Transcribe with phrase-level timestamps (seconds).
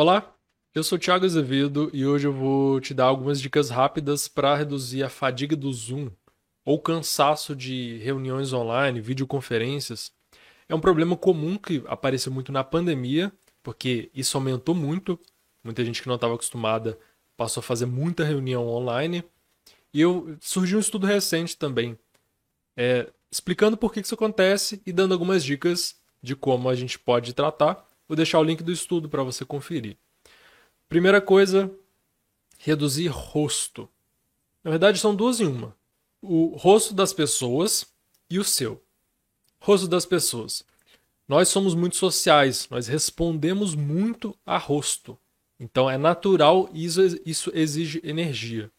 [0.00, 0.32] Olá,
[0.76, 5.02] eu sou Thiago Azevedo e hoje eu vou te dar algumas dicas rápidas para reduzir
[5.02, 6.08] a fadiga do Zoom
[6.64, 10.12] ou cansaço de reuniões online, videoconferências.
[10.68, 15.18] É um problema comum que apareceu muito na pandemia, porque isso aumentou muito.
[15.64, 16.96] Muita gente que não estava acostumada
[17.36, 19.24] passou a fazer muita reunião online.
[19.92, 21.98] E eu surgiu um estudo recente também,
[22.76, 27.34] é, explicando por que isso acontece e dando algumas dicas de como a gente pode
[27.34, 29.96] tratar Vou deixar o link do estudo para você conferir.
[30.88, 31.70] Primeira coisa,
[32.58, 33.88] reduzir rosto.
[34.64, 35.76] Na verdade, são duas em uma.
[36.22, 37.86] O rosto das pessoas
[38.30, 38.82] e o seu.
[39.60, 40.64] Rosto das pessoas.
[41.28, 45.18] Nós somos muito sociais, nós respondemos muito a rosto.
[45.60, 48.70] Então é natural e isso, exige energia.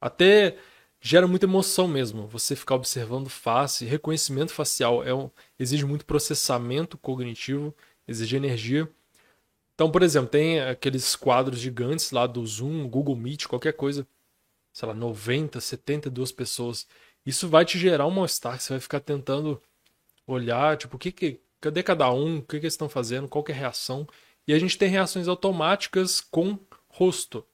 [0.00, 0.56] Até
[1.00, 2.28] gera muita emoção mesmo.
[2.28, 7.74] Você ficar observando face, reconhecimento facial é um, exige muito processamento cognitivo
[8.06, 8.88] exige energia.
[9.74, 14.06] Então, por exemplo, tem aqueles quadros gigantes lá do Zoom, Google Meet, qualquer coisa,
[14.72, 16.86] sei lá, 90, 72 pessoas.
[17.24, 19.60] Isso vai te gerar um mal-estar, você vai ficar tentando
[20.26, 23.44] olhar, tipo, o que que, cadê cada um, o que que eles estão fazendo, qual
[23.48, 24.06] é a reação.
[24.48, 26.58] E a gente tem reações automáticas com
[26.88, 27.44] rosto.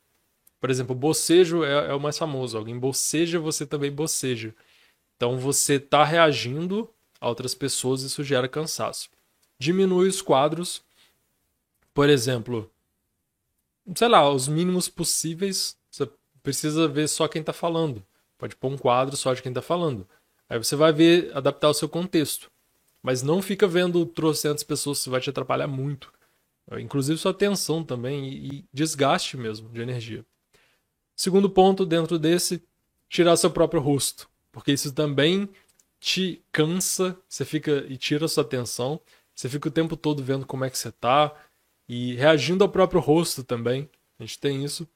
[0.60, 2.56] Por exemplo, bocejo é, é o mais famoso.
[2.56, 4.54] Alguém boceja, você também boceja.
[5.16, 6.88] Então você está reagindo
[7.20, 9.10] a outras pessoas e isso gera cansaço
[9.62, 10.82] diminui os quadros.
[11.94, 12.70] Por exemplo,
[13.94, 15.76] sei lá, os mínimos possíveis.
[15.90, 16.08] Você
[16.42, 18.04] precisa ver só quem está falando.
[18.36, 20.06] Pode pôr um quadro só de quem está falando.
[20.48, 22.50] Aí você vai ver, adaptar o seu contexto.
[23.02, 26.12] Mas não fica vendo trocentas pessoas, isso vai te atrapalhar muito.
[26.78, 30.24] Inclusive sua atenção também e desgaste mesmo de energia.
[31.14, 32.62] Segundo ponto dentro desse,
[33.08, 34.28] tirar seu próprio rosto.
[34.50, 35.48] Porque isso também
[36.00, 39.00] te cansa, você fica e tira sua atenção.
[39.34, 41.34] Você fica o tempo todo vendo como é que você tá
[41.88, 43.88] e reagindo ao próprio rosto também.
[44.18, 44.88] A gente tem isso.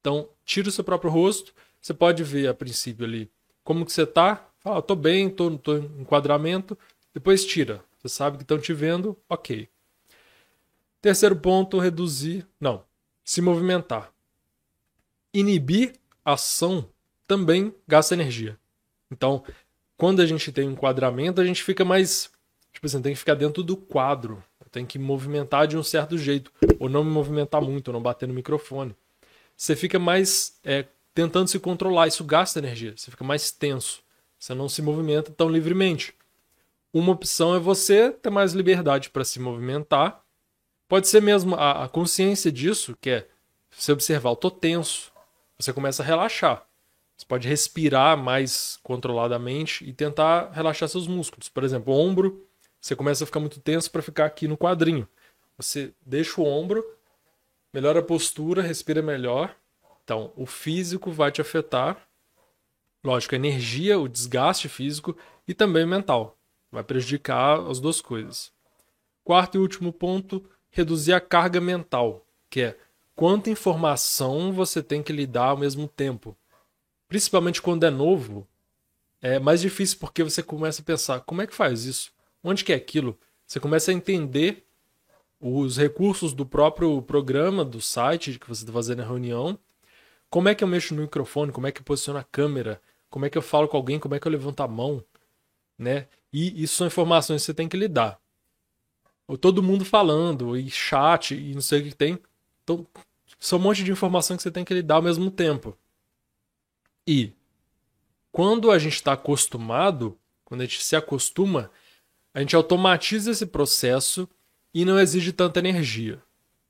[0.00, 1.54] Então, tira o seu próprio rosto.
[1.80, 3.30] Você pode ver a princípio ali
[3.64, 4.48] como que você tá.
[4.58, 6.76] Fala, tô bem, tô, tô em enquadramento.
[7.14, 7.84] Depois tira.
[7.98, 9.68] Você sabe que estão te vendo, ok.
[11.00, 12.46] Terceiro ponto, reduzir.
[12.60, 12.84] Não,
[13.24, 14.12] se movimentar.
[15.32, 15.94] Inibir
[16.24, 16.88] ação
[17.26, 18.58] também gasta energia.
[19.10, 19.44] Então,
[19.96, 22.30] quando a gente tem um enquadramento, a gente fica mais
[22.78, 24.40] Tipo assim, tem que ficar dentro do quadro.
[24.70, 26.52] Tem que movimentar de um certo jeito.
[26.78, 28.94] Ou não me movimentar muito, ou não bater no microfone.
[29.56, 32.06] Você fica mais é, tentando se controlar.
[32.06, 32.94] Isso gasta energia.
[32.96, 34.00] Você fica mais tenso.
[34.38, 36.14] Você não se movimenta tão livremente.
[36.94, 40.22] Uma opção é você ter mais liberdade para se movimentar.
[40.88, 43.28] Pode ser mesmo a, a consciência disso, que é
[43.72, 45.10] você observar, eu tô tenso.
[45.58, 46.64] Você começa a relaxar.
[47.16, 51.48] Você pode respirar mais controladamente e tentar relaxar seus músculos.
[51.48, 52.47] Por exemplo, ombro
[52.80, 55.08] você começa a ficar muito tenso para ficar aqui no quadrinho.
[55.56, 56.84] Você deixa o ombro,
[57.72, 59.54] melhora a postura, respira melhor.
[60.04, 62.08] Então, o físico vai te afetar.
[63.02, 66.36] Lógico, a energia, o desgaste físico e também mental.
[66.70, 68.52] Vai prejudicar as duas coisas.
[69.24, 72.78] Quarto e último ponto, reduzir a carga mental, que é
[73.14, 76.36] quanta informação você tem que lidar ao mesmo tempo.
[77.08, 78.46] Principalmente quando é novo,
[79.20, 82.12] é mais difícil porque você começa a pensar: como é que faz isso?
[82.42, 83.18] Onde que é aquilo?
[83.46, 84.64] Você começa a entender
[85.40, 89.58] os recursos do próprio programa, do site que você está fazendo a reunião.
[90.28, 91.52] Como é que eu mexo no microfone?
[91.52, 92.80] Como é que eu posiciono a câmera?
[93.08, 93.98] Como é que eu falo com alguém?
[93.98, 95.02] Como é que eu levanto a mão?
[95.78, 96.08] Né?
[96.32, 98.20] E isso são informações que você tem que lidar.
[99.40, 102.18] Todo mundo falando, e chat, e não sei o que tem.
[102.64, 102.86] Então,
[103.38, 105.76] são um monte de informação que você tem que lidar ao mesmo tempo.
[107.06, 107.32] E
[108.32, 111.70] quando a gente está acostumado, quando a gente se acostuma,
[112.38, 114.28] a gente automatiza esse processo
[114.72, 116.22] e não exige tanta energia.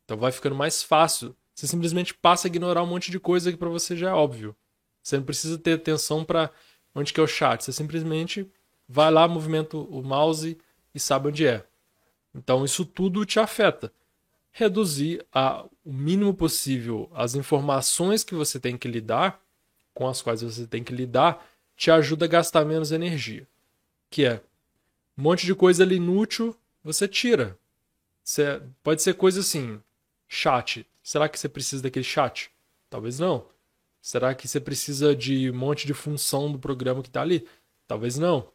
[0.02, 1.36] Então vai ficando mais fácil.
[1.54, 4.56] Você simplesmente passa a ignorar um monte de coisa que para você já é óbvio.
[5.02, 6.50] Você não precisa ter atenção para
[6.94, 7.62] onde que é o chat.
[7.62, 8.50] Você simplesmente
[8.88, 10.56] vai lá, movimenta o mouse
[10.94, 11.66] e sabe onde é.
[12.34, 13.92] Então isso tudo te afeta.
[14.50, 19.38] Reduzir a, o mínimo possível as informações que você tem que lidar,
[19.92, 23.46] com as quais você tem que lidar, te ajuda a gastar menos energia.
[24.08, 24.40] Que é
[25.18, 27.58] um monte de coisa ali inútil, você tira.
[28.22, 29.82] Você, pode ser coisa assim,
[30.28, 30.86] chat.
[31.02, 32.52] Será que você precisa daquele chat?
[32.88, 33.48] Talvez não.
[34.00, 37.44] Será que você precisa de um monte de função do programa que está ali?
[37.86, 38.52] Talvez não.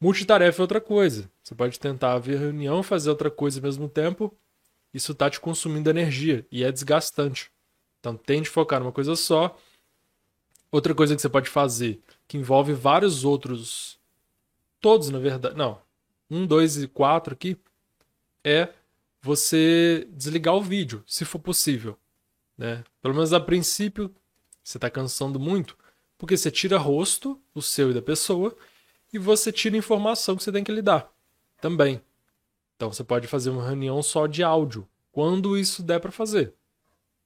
[0.00, 1.30] Multitarefa é outra coisa.
[1.40, 4.36] Você pode tentar ver reunião e fazer outra coisa ao mesmo tempo.
[4.92, 7.52] Isso está te consumindo energia e é desgastante.
[8.00, 9.56] Então tente focar numa coisa só.
[10.72, 14.00] Outra coisa que você pode fazer, que envolve vários outros.
[14.80, 15.56] Todos, na verdade.
[15.56, 15.80] Não,
[16.32, 17.58] 1, 2 e 4 aqui,
[18.42, 18.70] é
[19.20, 21.98] você desligar o vídeo, se for possível.
[22.56, 22.82] Né?
[23.02, 24.14] Pelo menos a princípio,
[24.64, 25.76] você está cansando muito,
[26.16, 28.56] porque você tira rosto, o seu e da pessoa,
[29.12, 31.12] e você tira informação que você tem que lidar
[31.60, 32.00] também.
[32.76, 36.54] Então você pode fazer uma reunião só de áudio, quando isso der para fazer.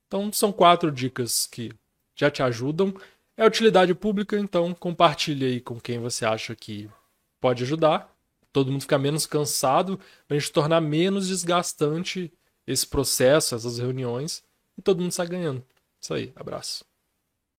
[0.09, 1.71] Então são quatro dicas que
[2.15, 2.93] já te ajudam.
[3.37, 6.91] É utilidade pública, então compartilhe aí com quem você acha que
[7.41, 8.16] pode ajudar.
[8.57, 12.33] Todo mundo ficar menos cansado, para a gente tornar menos desgastante
[12.67, 14.43] esse processo, essas reuniões,
[14.79, 15.63] e todo mundo sai ganhando.
[16.01, 16.83] Isso aí, abraço.